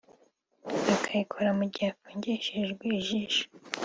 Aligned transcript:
akayikora 0.95 1.49
mu 1.57 1.65
gihe 1.71 1.87
afungishijwe 1.93 2.83
ijisho 2.99 3.45